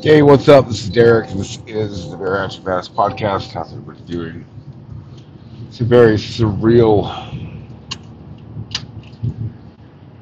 [0.00, 0.68] Hey, what's up?
[0.68, 1.28] This is Derek.
[1.30, 3.50] This is the Bariatric Badass podcast.
[3.50, 4.46] How's everybody doing?
[5.66, 7.02] It's a very surreal,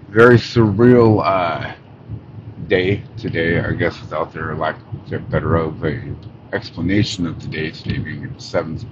[0.08, 1.74] very surreal uh,
[2.68, 3.60] day today.
[3.60, 4.78] I guess without there lack
[5.12, 6.16] of better of a
[6.54, 7.70] explanation of today.
[7.70, 8.86] Today being the seventh,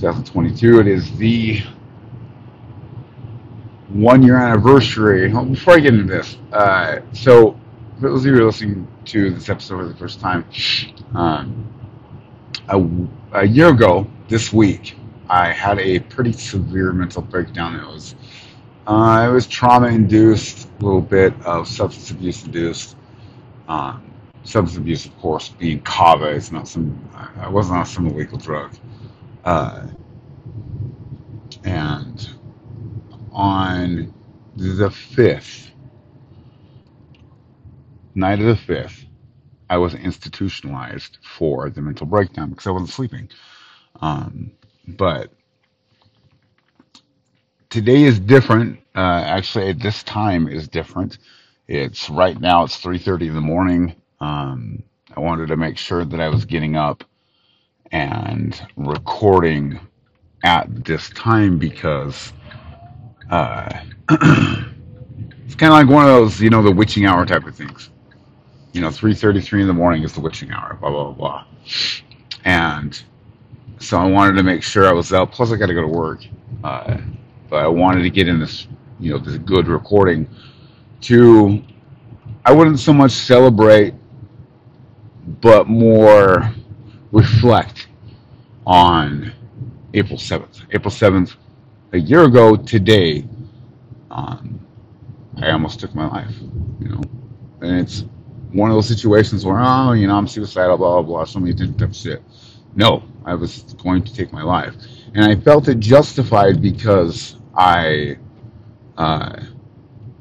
[0.00, 0.80] 2022.
[0.80, 1.62] It is the
[3.90, 5.32] one year anniversary.
[5.32, 7.56] Well, before I get into this, uh, so
[8.00, 10.44] for those of you who are listening to this episode for the first time,
[11.14, 11.72] um,
[12.68, 14.96] a, a year ago this week,
[15.28, 17.74] I had a pretty severe mental breakdown.
[17.76, 18.14] It was
[18.86, 22.96] uh, it was trauma induced, a little bit of substance abuse induced.
[23.66, 24.12] Um,
[24.44, 26.26] substance abuse, of course, being kava.
[26.26, 27.08] It's not some.
[27.36, 28.76] I wasn't on some illegal drug.
[29.44, 29.88] Uh,
[31.64, 32.30] and
[33.32, 34.14] on
[34.56, 35.65] the fifth
[38.16, 39.06] night of the fifth,
[39.70, 43.28] I was institutionalized for the mental breakdown because I wasn't sleeping.
[44.00, 44.52] Um,
[44.86, 45.30] but
[47.70, 48.80] today is different.
[48.94, 51.18] Uh, actually, this time is different.
[51.68, 52.64] It's right now.
[52.64, 53.94] It's three thirty in the morning.
[54.20, 54.82] Um,
[55.16, 57.04] I wanted to make sure that I was getting up
[57.92, 59.80] and recording
[60.44, 62.32] at this time because
[63.30, 63.68] uh,
[64.10, 67.90] it's kind of like one of those, you know, the witching hour type of things.
[68.76, 70.76] You know, three thirty-three in the morning is the witching hour.
[70.78, 71.44] Blah blah blah.
[72.44, 73.02] And
[73.78, 75.32] so I wanted to make sure I was up.
[75.32, 76.22] Plus, I got to go to work.
[76.62, 76.98] Uh,
[77.48, 78.68] but I wanted to get in this,
[79.00, 80.28] you know, this good recording
[81.02, 81.62] to,
[82.44, 83.94] I wouldn't so much celebrate,
[85.40, 86.52] but more
[87.12, 87.88] reflect
[88.66, 89.32] on
[89.94, 90.62] April 7th.
[90.72, 91.36] April 7th,
[91.92, 93.24] a year ago today,
[94.10, 94.60] um,
[95.38, 96.34] I almost took my life,
[96.80, 97.00] you know,
[97.62, 98.04] and it's
[98.56, 101.52] one of those situations where, oh, you know, I'm suicidal, blah, blah, blah, so many
[101.52, 102.22] different types of shit.
[102.74, 104.74] No, I was going to take my life.
[105.14, 108.18] And I felt it justified because I
[108.98, 109.40] uh,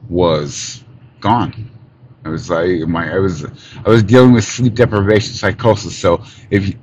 [0.09, 0.83] was
[1.19, 1.71] gone.
[2.23, 3.45] I was like my I was
[3.85, 5.95] I was dealing with sleep deprivation psychosis.
[5.95, 6.75] So if you,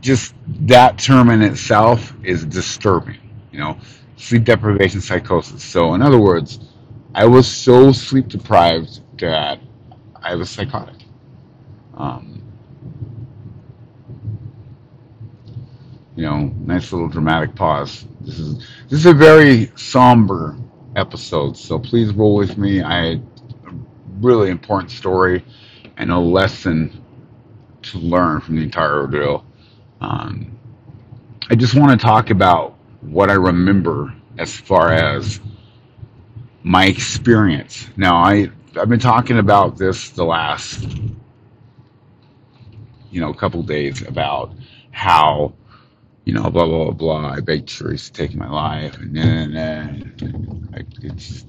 [0.00, 0.34] just
[0.66, 3.18] that term in itself is disturbing,
[3.50, 3.76] you know,
[4.16, 5.62] sleep deprivation psychosis.
[5.62, 6.60] So in other words,
[7.14, 9.60] I was so sleep deprived that
[10.26, 10.96] I was psychotic.
[11.96, 12.42] Um,
[16.16, 18.06] you know, nice little dramatic pause.
[18.22, 20.56] This is this is a very somber
[20.96, 22.82] episode, so please roll with me.
[22.82, 23.20] I
[24.20, 25.44] really important story
[25.96, 27.04] and a lesson
[27.82, 29.44] to learn from the entire ordeal.
[30.00, 30.58] Um,
[31.50, 35.38] I just want to talk about what I remember as far as
[36.64, 37.88] my experience.
[37.96, 40.86] Now, I I've been talking about this the last
[43.10, 44.52] you know couple days about
[44.90, 45.54] how
[46.26, 47.20] you know, blah blah blah.
[47.20, 47.28] blah.
[47.30, 50.68] I begged Therese to take my life, and then, then
[51.00, 51.42] it's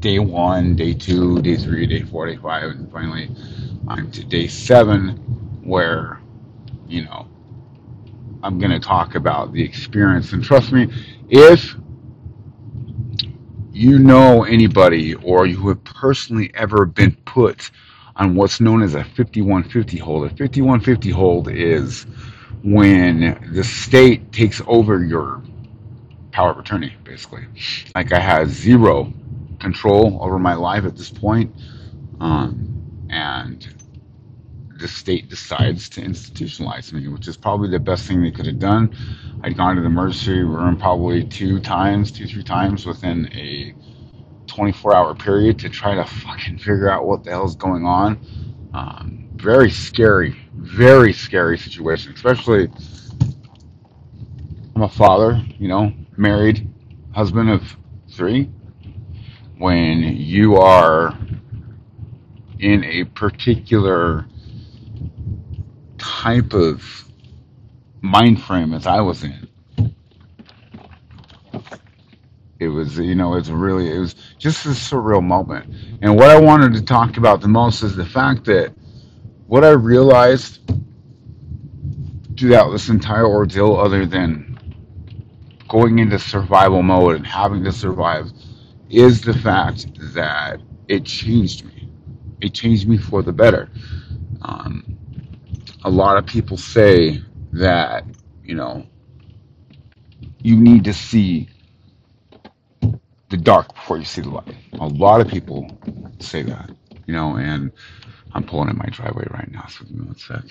[0.00, 3.30] day one, day two, day three, day four, day five, and finally
[3.86, 5.10] I'm to day seven,
[5.62, 6.20] where
[6.88, 7.28] you know
[8.42, 10.32] I'm going to talk about the experience.
[10.32, 10.88] And trust me,
[11.28, 11.76] if
[13.76, 17.70] you know anybody or you have personally ever been put
[18.16, 22.06] on what's known as a 5150 hold, a 5150 hold is
[22.62, 25.42] when the state takes over your
[26.32, 27.44] power of attorney, basically.
[27.94, 29.12] Like I had zero
[29.60, 31.54] control over my life at this point,
[32.18, 33.66] um, and
[34.78, 38.58] the state decides to institutionalize me, which is probably the best thing they could have
[38.58, 38.94] done.
[39.42, 43.74] I'd gone to the emergency room probably two times, two, three times within a
[44.46, 48.18] 24 hour period to try to fucking figure out what the hell's going on.
[48.74, 52.68] Um, very scary, very scary situation, especially
[54.74, 56.68] I'm a father, you know, married,
[57.12, 57.62] husband of
[58.10, 58.50] three.
[59.58, 61.18] When you are
[62.58, 64.26] in a particular
[65.98, 66.82] type of
[68.00, 69.48] mind frame as I was in,
[72.58, 75.98] it was, you know, it's really, it was just a surreal moment.
[76.02, 78.74] And what I wanted to talk about the most is the fact that
[79.46, 80.60] what I realized
[82.38, 84.58] throughout this entire ordeal, other than
[85.68, 88.30] going into survival mode and having to survive,
[88.88, 91.88] is the fact that it changed me.
[92.40, 93.68] It changed me for the better.
[94.42, 94.95] Um,
[95.86, 97.22] a lot of people say
[97.54, 98.04] that,
[98.44, 98.86] you know,
[100.42, 101.48] you need to see
[103.30, 104.56] the dark before you see the light.
[104.80, 105.70] A lot of people
[106.20, 106.70] say that.
[107.06, 107.72] you know, and
[108.34, 110.44] I'm pulling in my driveway right now, so give me one sec.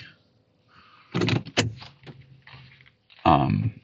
[3.24, 3.80] Um,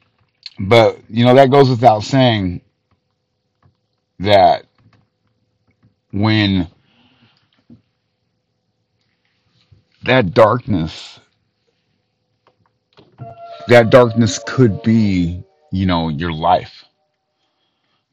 [0.60, 2.62] but you know that goes without saying
[4.20, 4.66] that
[6.12, 6.68] when
[10.04, 11.11] that darkness,
[13.68, 16.84] that darkness could be, you know, your life.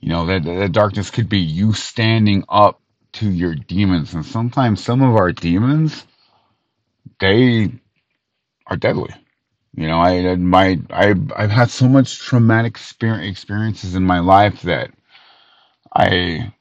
[0.02, 2.82] You know that that darkness could be you standing up
[3.14, 6.06] to your demons, and sometimes some of our demons,
[7.20, 7.72] they
[8.68, 9.14] are deadly.
[9.76, 14.62] You know, I my I I've had so much traumatic experience, experiences in my life
[14.64, 14.92] that
[15.96, 16.54] I,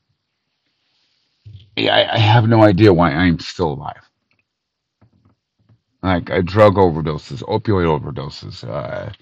[1.79, 4.08] I have no idea why I'm still alive.
[6.03, 9.13] Like uh, drug overdoses, opioid overdoses, uh,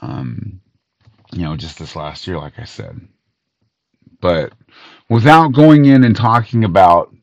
[0.00, 0.60] um,
[1.32, 3.00] you know, just this last year, like I said.
[4.20, 4.52] But
[5.10, 7.14] without going in and talking about,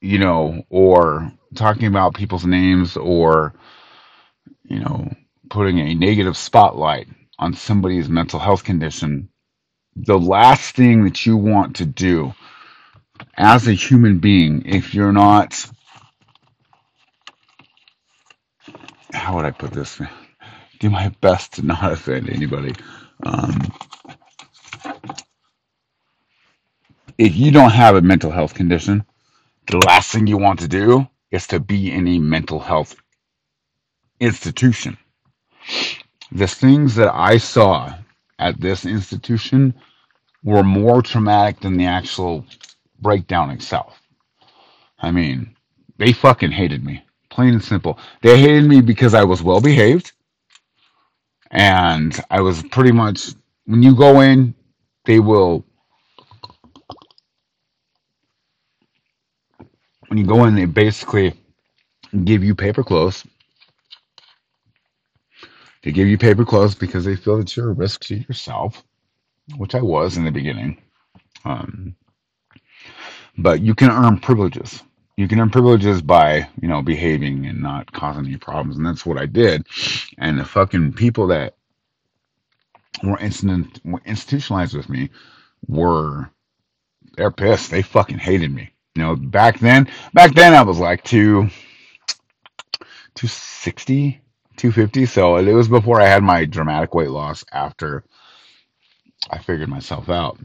[0.00, 3.54] you know, or talking about people's names or,
[4.64, 5.10] you know,
[5.50, 9.28] putting a negative spotlight on somebody's mental health condition,
[9.96, 12.34] the last thing that you want to do
[13.36, 15.66] as a human being, if you're not,
[19.26, 20.00] how would I put this?
[20.78, 22.72] Do my best to not offend anybody.
[23.24, 23.72] Um,
[27.18, 29.04] if you don't have a mental health condition,
[29.66, 32.94] the last thing you want to do is to be in a mental health
[34.20, 34.96] institution.
[36.30, 37.94] The things that I saw
[38.38, 39.74] at this institution
[40.44, 42.46] were more traumatic than the actual
[43.00, 44.00] breakdown itself.
[45.00, 45.56] I mean,
[45.98, 47.02] they fucking hated me.
[47.30, 47.98] Plain and simple.
[48.22, 50.12] They hated me because I was well behaved
[51.50, 53.34] and I was pretty much
[53.66, 54.54] when you go in,
[55.04, 55.64] they will
[60.08, 61.34] when you go in, they basically
[62.24, 63.24] give you paper clothes.
[65.82, 68.82] They give you paper clothes because they feel that you're a risk to yourself,
[69.56, 70.82] which I was in the beginning.
[71.44, 71.96] Um,
[73.38, 74.82] but you can earn privileges.
[75.16, 79.06] You can earn privileges by, you know, behaving and not causing any problems, and that's
[79.06, 79.66] what I did.
[80.18, 81.56] And the fucking people that
[83.02, 85.10] were, instant, were institutionalized with me
[85.68, 86.30] were
[87.16, 87.70] they're pissed.
[87.70, 88.70] They fucking hated me.
[88.94, 91.48] You know, back then, back then I was like two,
[93.14, 94.20] 260,
[94.56, 95.06] 250.
[95.06, 98.04] So it was before I had my dramatic weight loss after
[99.30, 100.38] I figured myself out.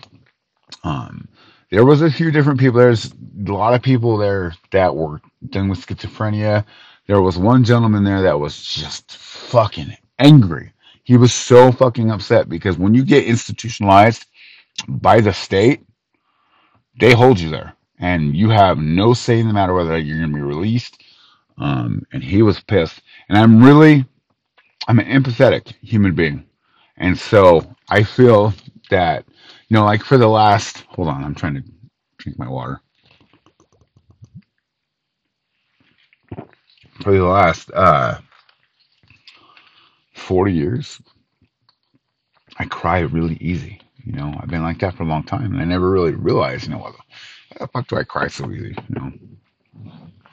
[0.84, 1.28] Um,
[1.72, 2.80] there was a few different people.
[2.80, 3.14] There's
[3.48, 6.66] a lot of people there that were dealing with schizophrenia.
[7.08, 10.74] There was one gentleman there that was just fucking angry.
[11.04, 14.26] He was so fucking upset because when you get institutionalized
[14.88, 15.82] by the state,
[17.00, 20.32] they hold you there and you have no say in the matter whether you're going
[20.32, 21.04] to be released.
[21.58, 23.02] Um, and he was pissed.
[23.30, 24.06] And I'm really,
[24.88, 26.46] I'm an empathetic human being.
[26.98, 28.54] And so I feel
[28.90, 29.26] that,
[29.72, 31.64] know, like for the last, hold on, I'm trying to
[32.18, 32.82] drink my water.
[37.02, 38.20] For the last uh,
[40.14, 41.02] 40 years,
[42.58, 43.82] I cry really easy.
[44.06, 46.66] You know, I've been like that for a long time, and I never really realized,
[46.66, 46.96] you know, what
[47.60, 48.76] the fuck do I cry so easy?
[48.90, 49.12] You know,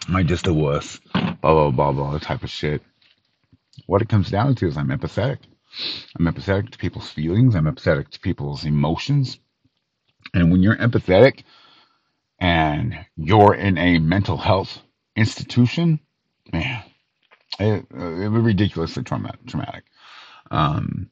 [0.08, 1.00] am I just a wuss?
[1.14, 2.82] Blah blah blah blah type of shit.
[3.86, 5.38] What it comes down to is I'm empathetic.
[6.18, 7.54] I'm empathetic to people's feelings.
[7.54, 9.38] I'm empathetic to people's emotions.
[10.34, 11.44] And when you're empathetic
[12.38, 14.80] and you're in a mental health
[15.16, 16.00] institution,
[16.52, 16.84] man,
[17.58, 19.84] it, it was ridiculously traumatic.
[20.50, 21.10] Um,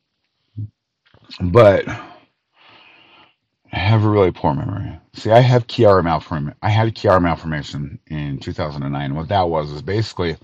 [1.41, 4.99] but I have a really poor memory.
[5.15, 6.57] See, I have Chiari malformation.
[6.63, 9.15] I had a malformation in 2009.
[9.15, 10.37] What that was is basically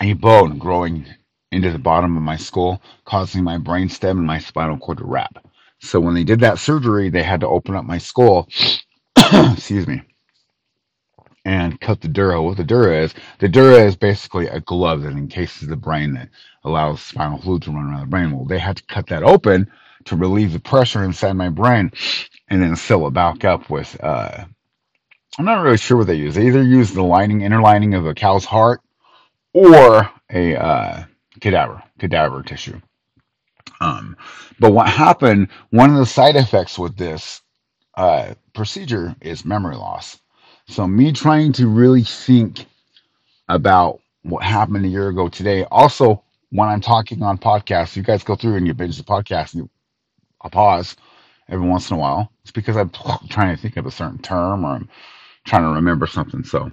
[0.00, 1.06] a bone growing
[1.52, 5.46] into the bottom of my skull, causing my brainstem and my spinal cord to wrap.
[5.80, 8.48] So when they did that surgery, they had to open up my skull.
[9.52, 10.02] excuse me.
[11.44, 12.42] And cut the dura.
[12.42, 16.28] What the dura is, the dura is basically a glove that encases the brain that
[16.64, 18.32] allows spinal fluid to run around the brain.
[18.32, 19.70] Well, they had to cut that open
[20.06, 21.92] to relieve the pressure inside my brain
[22.48, 24.44] and then sew it back up with uh
[25.38, 26.34] I'm not really sure what they use.
[26.34, 28.80] They either use the lining, inner lining of a cow's heart
[29.52, 31.04] or a uh,
[31.40, 32.80] cadaver, cadaver tissue.
[33.80, 34.16] Um,
[34.58, 37.42] but what happened, one of the side effects with this
[37.96, 40.18] uh, procedure is memory loss.
[40.68, 42.66] So me trying to really think
[43.48, 45.64] about what happened a year ago today.
[45.70, 49.54] Also, when I'm talking on podcasts, you guys go through and you binge the podcast
[49.54, 49.70] and you
[50.42, 50.96] I'll pause
[51.48, 52.30] every once in a while.
[52.42, 52.90] It's because I'm
[53.28, 54.88] trying to think of a certain term or I'm
[55.44, 56.44] trying to remember something.
[56.44, 56.70] So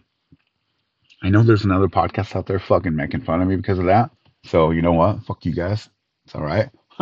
[1.23, 4.11] I know there's another podcast out there fucking making fun of me because of that.
[4.45, 5.23] So you know what?
[5.23, 5.89] Fuck you guys.
[6.25, 6.69] It's all right.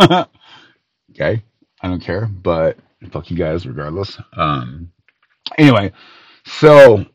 [1.11, 1.43] okay.
[1.81, 2.77] I don't care, but
[3.11, 4.19] fuck you guys regardless.
[4.33, 4.91] Um,
[5.57, 5.91] anyway,
[6.45, 7.05] so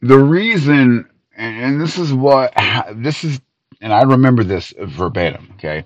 [0.00, 2.52] the reason, and this is what,
[2.96, 3.40] this is,
[3.80, 5.84] and I remember this verbatim, okay?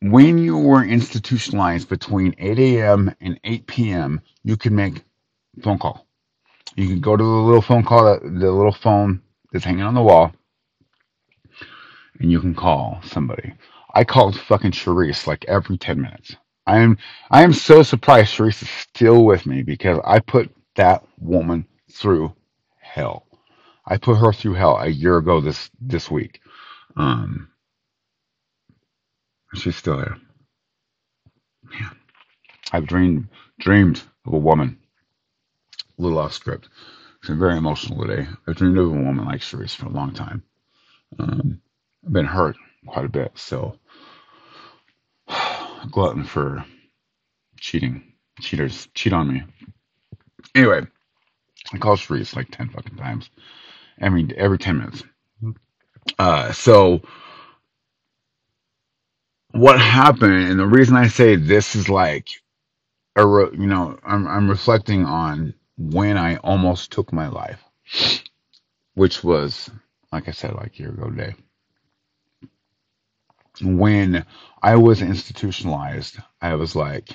[0.00, 3.14] When you were institutionalized between 8 a.m.
[3.20, 5.02] and 8 p.m., you could make
[5.62, 6.06] phone call.
[6.74, 9.20] You can go to the little phone call, the little phone
[9.52, 10.32] that's hanging on the wall,
[12.20, 13.54] and you can call somebody.
[13.94, 16.36] I called fucking Charisse like every 10 minutes.
[16.66, 16.98] I am
[17.30, 22.32] I am so surprised Charisse is still with me because I put that woman through
[22.80, 23.26] hell.
[23.86, 26.40] I put her through hell a year ago this this week.
[26.96, 27.48] Um,
[29.54, 30.16] she's still there.
[31.72, 31.90] Yeah.
[32.72, 33.28] I've dreamed
[33.60, 34.78] dreamed of a woman.
[35.98, 36.68] A little off script.
[37.26, 38.26] Been very emotional today.
[38.46, 40.42] I've dreamed of a woman like Charisse for a long time.
[41.18, 41.60] Um,
[42.06, 43.78] I've been hurt quite a bit, so
[45.90, 46.64] glutton for
[47.58, 48.14] cheating.
[48.40, 49.42] Cheaters cheat on me.
[50.54, 50.82] Anyway,
[51.72, 53.30] I called Charisse like ten fucking times.
[54.00, 55.04] I mean, every ten minutes.
[56.18, 57.02] Uh, so
[59.52, 62.28] what happened, and the reason I say this is like,
[63.16, 67.64] a re- you know, I'm I'm reflecting on when I almost took my life,
[68.94, 69.70] which was,
[70.12, 71.34] like I said, like year ago today.
[73.62, 74.26] When
[74.62, 77.08] I was institutionalized, I was like,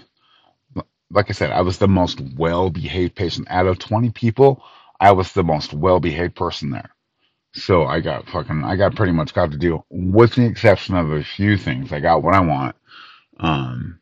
[1.12, 3.48] like I said, I was the most well behaved patient.
[3.51, 4.63] Out of 20 people,
[5.00, 6.89] I was the most well behaved person there.
[7.53, 11.12] So I got fucking, I got pretty much got to deal, with the exception of
[11.12, 11.93] a few things.
[11.93, 12.75] I got what I want.
[13.38, 14.00] Um,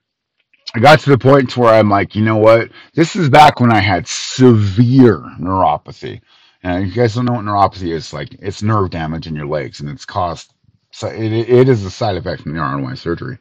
[0.75, 2.71] I got to the point to where I'm like, you know what?
[2.95, 6.21] This is back when I had severe neuropathy.
[6.63, 8.11] And you guys don't know what neuropathy is.
[8.11, 10.53] Like, it's nerve damage in your legs, and it's caused,
[10.91, 13.37] so it, it is a side effect from the RNY surgery.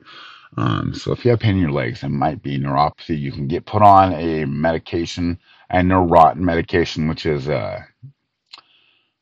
[0.59, 3.19] Um, so if you have pain in your legs, it might be neuropathy.
[3.19, 5.39] You can get put on a medication,
[5.71, 7.81] a Neurontin medication, which is uh,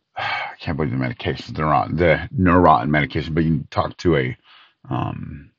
[0.17, 3.35] I can't believe the medication, the Neurontin, the Neurontin medication.
[3.35, 4.37] But you can talk to a
[4.89, 5.51] um,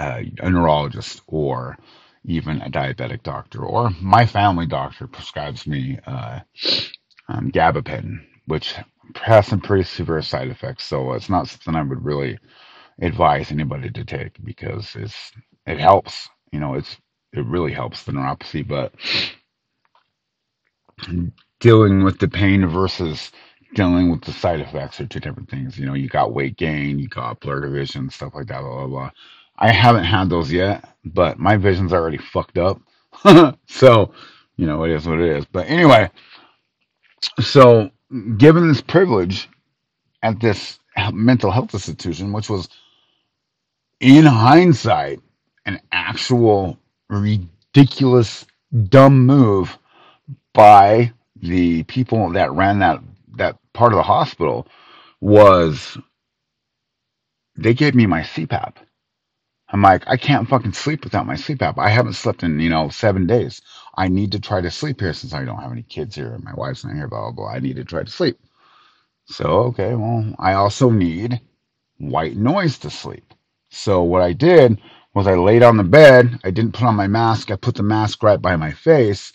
[0.00, 1.78] a, a neurologist or
[2.26, 6.40] even a diabetic doctor, or my family doctor prescribes me uh,
[7.28, 8.74] um, gabapentin, which
[9.16, 10.84] has some pretty severe side effects.
[10.84, 12.38] So it's not something I would really
[13.00, 15.32] advise anybody to take because it's
[15.66, 16.28] it helps.
[16.52, 16.96] You know, it's
[17.32, 18.94] it really helps the neuropathy, but
[21.60, 23.32] dealing with the pain versus
[23.74, 25.78] dealing with the side effects are two different things.
[25.78, 28.88] You know, you got weight gain, you got blurred vision, stuff like that, blah blah
[28.88, 29.10] blah.
[29.60, 32.80] I haven't had those yet, but my vision's already fucked up.
[33.68, 34.12] so,
[34.56, 35.44] you know, it is what it is.
[35.44, 36.10] But anyway,
[37.40, 37.90] so
[38.38, 39.48] given this privilege
[40.22, 40.78] at this
[41.12, 42.68] mental health institution, which was
[44.00, 45.20] in hindsight,
[45.66, 48.46] an actual ridiculous,
[48.88, 49.78] dumb move
[50.54, 53.00] by the people that ran that
[53.36, 54.66] that part of the hospital
[55.20, 55.96] was
[57.56, 58.74] they gave me my CPAP.
[59.72, 61.78] I'm like, I can't fucking sleep without my CPAP.
[61.78, 63.62] I haven't slept in, you know, seven days.
[63.96, 66.44] I need to try to sleep here since I don't have any kids here and
[66.44, 67.48] my wife's not here, blah, blah, blah.
[67.50, 68.38] I need to try to sleep.
[69.26, 71.40] So, okay, well, I also need
[71.98, 73.34] white noise to sleep.
[73.70, 74.80] So what I did
[75.14, 76.40] was I laid on the bed.
[76.44, 77.50] I didn't put on my mask.
[77.50, 79.32] I put the mask right by my face.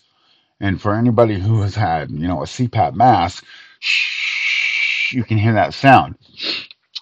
[0.62, 3.46] And for anybody who has had, you know, a CPAP mask,
[3.80, 6.18] shh, you can hear that sound.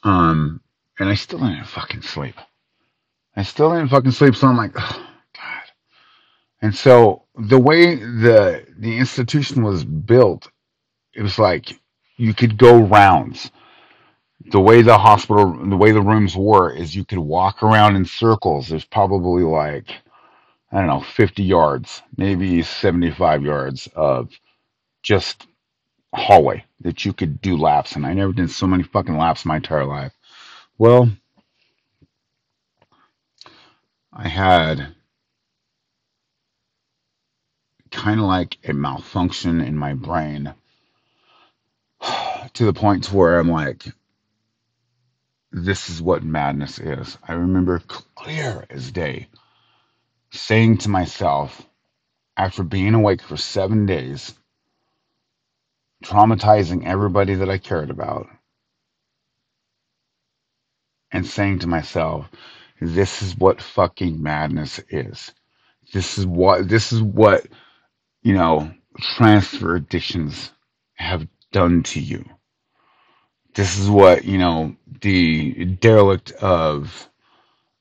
[0.04, 0.62] Um,
[1.00, 2.36] and I still didn't fucking sleep.
[3.36, 4.36] I still didn't fucking sleep.
[4.36, 5.64] So I'm like, oh, God.
[6.62, 10.50] And so the way the the institution was built,
[11.14, 11.80] it was like
[12.18, 13.52] you could go rounds
[14.52, 18.06] the way the hospital, the way the rooms were, is you could walk around in
[18.06, 18.68] circles.
[18.68, 19.90] There's probably like,
[20.72, 24.32] I don't know, 50 yards, maybe 75 yards of
[25.02, 25.48] just
[26.14, 27.96] hallway that you could do laps.
[27.96, 30.14] And I never did so many fucking laps my entire life.
[30.78, 31.10] Well,
[34.16, 34.96] I had
[37.92, 40.54] kind of like a malfunction in my brain
[42.54, 43.86] to the point to where I'm like,
[45.52, 47.18] this is what madness is.
[47.28, 47.80] I remember
[48.16, 49.28] clear as day
[50.32, 51.62] saying to myself,
[52.38, 54.34] after being awake for seven days,
[56.04, 58.28] traumatizing everybody that I cared about,
[61.12, 62.30] and saying to myself,
[62.88, 65.34] This is what fucking madness is.
[65.94, 67.48] This is what this is what,
[68.24, 70.52] you know, transfer addictions
[70.96, 72.26] have done to you.
[73.56, 77.10] This is what, you know, the derelict of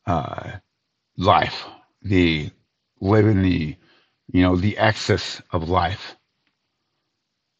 [0.06, 0.52] uh,
[1.16, 1.66] life,
[2.02, 2.50] the
[3.00, 3.76] living the,
[4.32, 6.16] you know, the excess of life,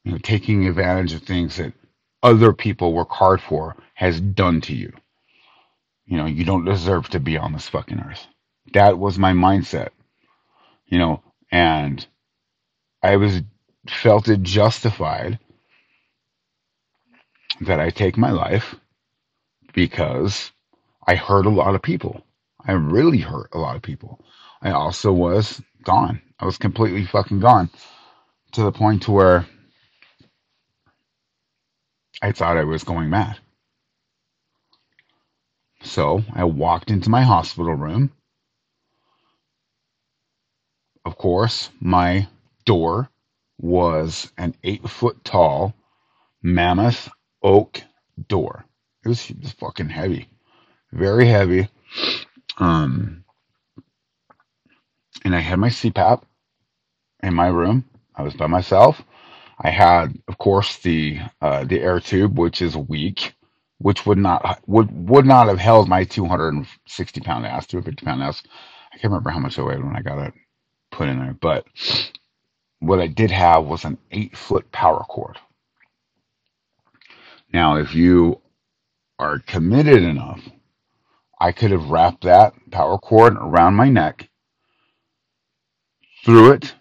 [0.04, 1.72] you know, taking advantage of things that
[2.22, 4.92] other people work hard for has done to you.
[6.06, 8.26] You know, you don't deserve to be on this fucking earth.
[8.74, 9.90] That was my mindset,
[10.86, 12.04] you know, and
[13.02, 13.42] I was
[13.88, 15.38] felt it justified
[17.60, 18.74] that I take my life
[19.74, 20.52] because
[21.06, 22.24] I hurt a lot of people.
[22.64, 24.20] I really hurt a lot of people.
[24.62, 26.22] I also was gone.
[26.38, 27.70] I was completely fucking gone
[28.52, 29.46] to the point to where
[32.22, 33.38] I thought I was going mad.
[35.84, 38.12] So I walked into my hospital room.
[41.04, 42.28] Of course, my
[42.64, 43.08] door
[43.58, 45.74] was an eight foot tall
[46.42, 47.08] mammoth
[47.42, 47.82] oak
[48.28, 48.64] door.
[49.04, 50.28] It was, it was fucking heavy,
[50.92, 51.68] very heavy.
[52.58, 53.24] Um,
[55.24, 56.22] and I had my CPAP
[57.22, 57.84] in my room.
[58.14, 59.02] I was by myself.
[59.58, 63.34] I had, of course, the uh, the air tube, which is weak,
[63.82, 68.42] which would not would would not have held my 260 pound ass, 250 pound ass.
[68.92, 70.34] I can't remember how much I weighed when I got it
[70.90, 71.66] put in there, but
[72.80, 75.38] what I did have was an eight foot power cord.
[77.52, 78.40] Now, if you
[79.18, 80.40] are committed enough,
[81.40, 84.28] I could have wrapped that power cord around my neck,
[86.24, 86.74] threw it,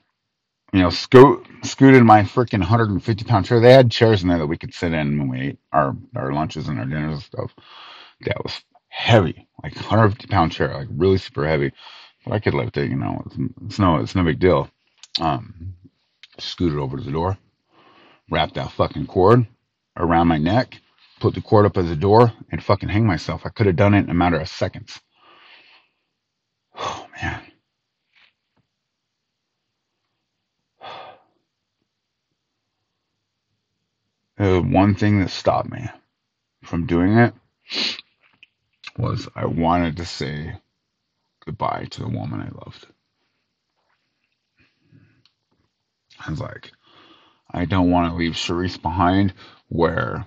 [0.73, 3.59] you know, scoot, scooted my freaking 150 pound chair.
[3.59, 6.33] They had chairs in there that we could sit in when we ate our, our
[6.33, 7.53] lunches and our dinners and stuff.
[8.21, 11.71] That was heavy, like 150 pound chair, like really super heavy.
[12.25, 13.35] But I could lift it, you know, it's,
[13.65, 14.69] it's no, it's no big deal.
[15.19, 15.75] Um,
[16.39, 17.37] scooted over to the door,
[18.29, 19.45] wrapped that fucking cord
[19.97, 20.79] around my neck,
[21.19, 23.41] put the cord up at the door, and fucking hang myself.
[23.45, 24.99] I could have done it in a matter of seconds.
[26.77, 27.50] Oh man.
[34.41, 35.87] The one thing that stopped me
[36.63, 37.35] from doing it
[38.97, 40.55] was I wanted to say
[41.45, 42.87] goodbye to the woman I loved.
[46.25, 46.71] I was like,
[47.51, 49.35] I don't want to leave Charisse behind
[49.69, 50.25] where,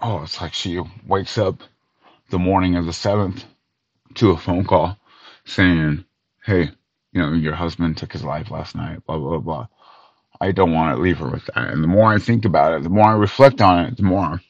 [0.00, 1.62] oh, it's like she wakes up
[2.30, 3.44] the morning of the 7th
[4.14, 4.98] to a phone call
[5.44, 6.04] saying,
[6.44, 6.72] hey,
[7.12, 9.68] you know, your husband took his life last night, blah, blah, blah.
[10.40, 11.56] I don't want to leave her with that.
[11.70, 14.40] And the more I think about it, the more I reflect on it, the more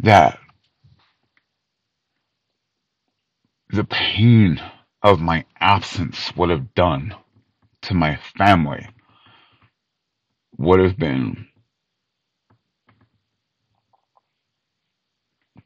[0.00, 0.38] that
[3.70, 4.60] the pain
[5.02, 7.14] of my absence would have done
[7.82, 8.88] to my family
[10.58, 11.48] would have been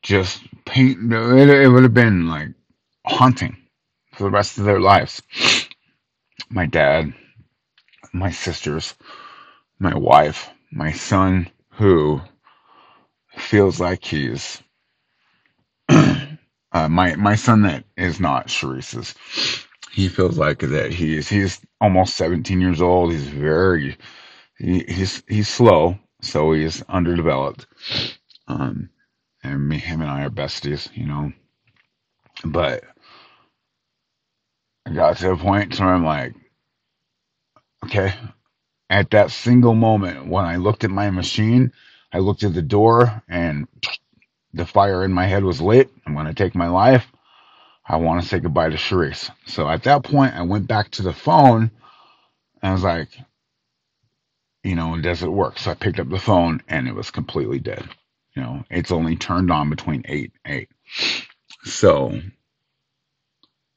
[0.02, 1.12] just pain.
[1.12, 2.48] It, would have been like
[3.06, 3.56] haunting
[4.14, 5.22] for the rest of their lives.
[6.50, 7.14] My dad,
[8.12, 8.94] my sisters,
[9.78, 12.20] my wife, my son, who
[13.36, 14.62] feels like he's
[15.88, 16.26] uh,
[16.88, 19.14] my my son that is not Charisse's.
[19.92, 23.12] He feels like that he's he's almost 17 years old.
[23.12, 23.96] He's very
[24.58, 27.66] he, he's he's slow, so he's underdeveloped.
[28.48, 28.90] Um,
[29.44, 31.32] and me, him, and I are besties, you know.
[32.44, 32.84] But
[34.88, 36.34] I got to a point where I'm like,
[37.84, 38.14] okay.
[38.88, 41.72] At that single moment when I looked at my machine,
[42.10, 43.68] I looked at the door and
[44.54, 45.90] the fire in my head was lit.
[46.06, 47.06] I'm going to take my life.
[47.84, 49.30] I want to say goodbye to Charisse.
[49.44, 51.70] So at that point, I went back to the phone
[52.62, 53.10] and I was like,
[54.64, 55.58] you know, does it work?
[55.58, 57.86] So I picked up the phone and it was completely dead.
[58.34, 60.70] You know, it's only turned on between eight and eight.
[61.64, 62.18] So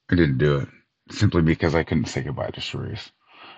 [0.10, 0.70] I didn't do it
[1.14, 3.12] simply because I couldn't say goodbye to Charisse.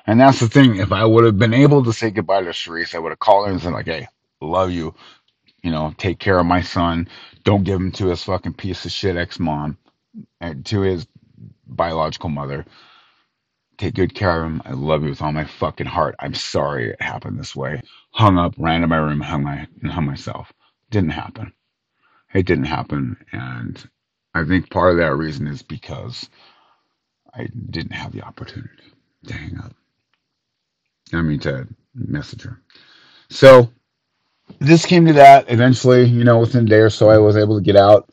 [0.08, 0.78] And that's the thing.
[0.78, 3.48] If I would have been able to say goodbye to Charisse, I would have called
[3.48, 4.08] her and said, like, hey,
[4.42, 4.96] love you.
[5.64, 7.10] You know, take care of my son.
[7.44, 9.78] Don't give him to his fucking piece of shit ex mom
[10.42, 11.08] and eh, to his
[11.68, 12.66] biological mother.
[13.78, 14.62] Take good care of him.
[14.66, 16.16] I love you with all my fucking heart.
[16.20, 17.82] I'm sorry it happened this way.
[18.12, 20.54] Hung up, ran to my room, hung my and hung myself.
[20.92, 21.54] Didn't happen.
[22.34, 23.90] It didn't happen, and
[24.36, 26.30] I think part of that reason is because
[27.36, 28.70] I didn't have the opportunity
[29.28, 29.74] to hang up.
[31.14, 32.62] I mean to message her.
[33.30, 33.72] So
[34.60, 37.58] this came to that eventually, you know, within a day or so, I was able
[37.58, 38.10] to get out.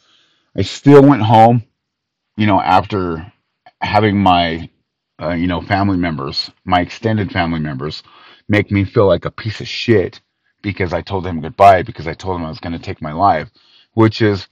[0.56, 1.62] I still went home,
[2.37, 3.33] you know, after
[3.80, 4.68] having my,
[5.20, 8.02] uh, you know, family members, my extended family members,
[8.48, 10.20] make me feel like a piece of shit
[10.62, 13.12] because I told them goodbye because I told them I was going to take my
[13.12, 13.50] life,
[13.94, 14.48] which is,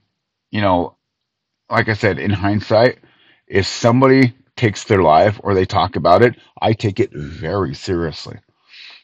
[0.51, 0.95] you know,
[1.69, 2.99] like I said, in hindsight,
[3.47, 8.37] if somebody takes their life or they talk about it, I take it very seriously.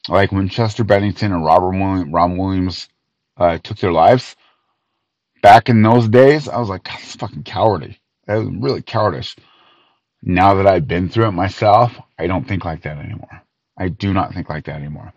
[0.10, 2.90] Like when Chester Bennington and Robert Williams, Ron Williams
[3.38, 4.36] uh, took their lives
[5.46, 8.00] back in those days, I was like, God, that's fucking cowardly.
[8.26, 9.36] That was really cowardice.
[10.24, 13.44] Now that I've been through it myself, I don't think like that anymore.
[13.78, 15.14] I do not think like that anymore.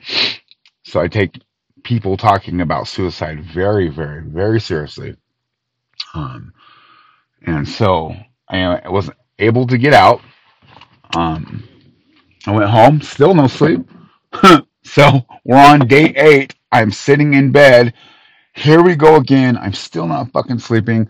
[0.85, 1.41] So I take
[1.83, 5.17] people talking about suicide very, very, very seriously.
[6.15, 6.53] Um,
[7.47, 8.15] and so
[8.49, 10.21] I was able to get out.
[11.17, 11.65] Um,
[12.47, 13.81] I went home, still no sleep.
[14.85, 16.55] so we're on day eight.
[16.73, 17.95] I'm sitting in bed.
[18.55, 19.57] Here we go again.
[19.57, 21.09] I'm still not fucking sleeping.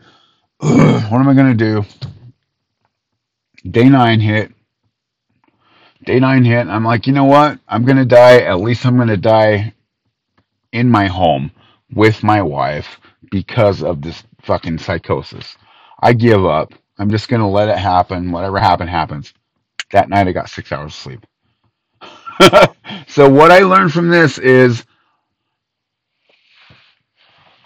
[0.61, 1.85] Ugh, what am I gonna do?
[3.71, 4.53] Day nine hit.
[6.05, 6.69] Day nine hit.
[6.69, 7.59] I'm like, you know what?
[7.69, 8.39] I'm gonna die.
[8.41, 9.75] At least I'm gonna die
[10.73, 11.51] in my home
[11.95, 15.57] with my wife because of this fucking psychosis.
[16.01, 16.73] I give up.
[16.99, 18.33] I'm just gonna let it happen.
[18.33, 19.33] Whatever happen happens.
[19.93, 21.27] That night I got six hours of sleep.
[23.09, 24.85] so what I learned from this is,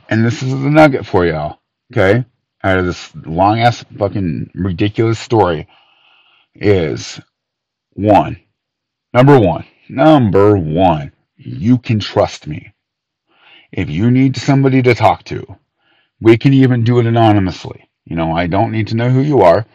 [0.09, 1.61] and this is the nugget for y'all,
[1.93, 2.25] okay?
[2.65, 5.69] Out of this long ass fucking ridiculous story
[6.55, 7.21] is
[7.95, 8.41] one.
[9.15, 9.65] Number one.
[9.89, 11.13] Number one.
[11.37, 12.73] You can trust me.
[13.73, 15.47] If you need somebody to talk to,
[16.21, 17.89] we can even do it anonymously.
[18.07, 19.67] You know, I don't need to know who you are,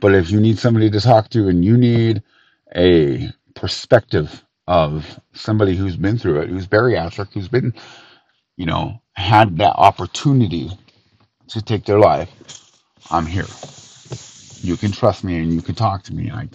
[0.00, 2.22] but if you need somebody to talk to and you need
[2.76, 7.74] a perspective of somebody who's been through it, who's bariatric, who's been,
[8.56, 10.70] you know, had that opportunity
[11.48, 12.30] to take their life,
[13.10, 13.46] I'm here.
[14.62, 16.30] You can trust me and you can talk to me.
[16.30, 16.48] I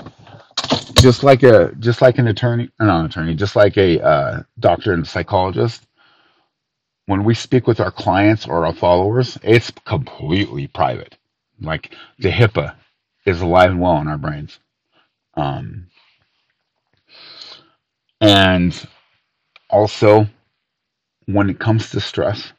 [1.01, 4.93] just like a just like an attorney, not an attorney, just like a uh, doctor
[4.93, 5.86] and psychologist.
[7.07, 11.17] When we speak with our clients or our followers, it's completely private.
[11.61, 12.75] Like the HIPAA
[13.25, 14.59] is alive and well in our brains.
[15.35, 15.87] Um,
[18.21, 18.87] and
[19.69, 20.27] also,
[21.27, 22.51] when it comes to stress,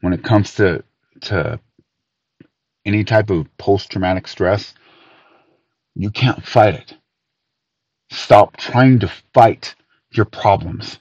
[0.00, 0.84] when it comes to
[1.22, 1.60] to
[2.84, 4.74] any type of post traumatic stress,
[5.94, 6.94] you can't fight it.
[8.10, 9.74] Stop trying to fight
[10.12, 10.98] your problems.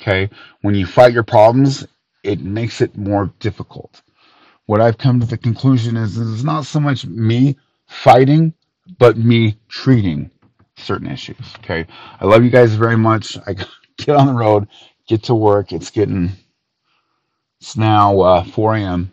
[0.00, 0.30] Okay?
[0.62, 1.86] When you fight your problems,
[2.22, 4.02] it makes it more difficult.
[4.66, 7.56] What I've come to the conclusion is it's not so much me
[7.86, 8.54] fighting,
[8.98, 10.30] but me treating
[10.76, 11.54] certain issues.
[11.58, 11.86] Okay?
[12.20, 13.36] I love you guys very much.
[13.46, 13.54] I
[13.98, 14.68] get on the road,
[15.08, 15.72] get to work.
[15.72, 16.30] It's getting,
[17.60, 19.10] it's now uh, 4 a.m.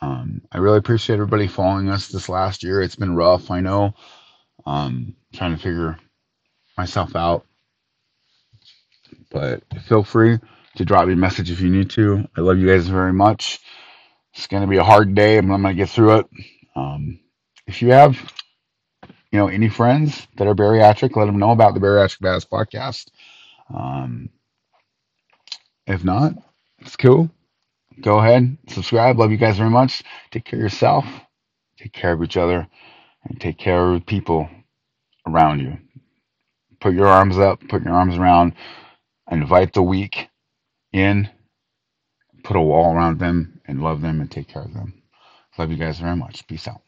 [0.00, 2.80] Um, I really appreciate everybody following us this last year.
[2.82, 3.94] It's been rough, I know.
[4.66, 5.98] Um, trying to figure
[6.76, 7.46] myself out.
[9.30, 10.38] But feel free
[10.76, 12.28] to drop me a message if you need to.
[12.36, 13.60] I love you guys very much.
[14.34, 16.26] It's going to be a hard day, but I'm going to get through it.
[16.76, 17.20] Um,
[17.66, 18.16] if you have,
[19.32, 23.08] you know, any friends that are bariatric, let them know about the Bariatric Badass podcast.
[23.74, 24.30] Um,
[25.86, 26.34] if not,
[26.78, 27.30] it's cool.
[28.00, 29.18] Go ahead, subscribe.
[29.18, 30.04] Love you guys very much.
[30.30, 31.04] Take care of yourself.
[31.78, 32.68] Take care of each other,
[33.24, 34.48] and take care of people
[35.26, 35.78] around you.
[36.80, 37.60] Put your arms up.
[37.68, 38.54] Put your arms around.
[39.30, 40.28] Invite the weak
[40.92, 41.30] in.
[42.44, 45.02] Put a wall around them and love them and take care of them.
[45.58, 46.46] Love you guys very much.
[46.48, 46.82] Peace out.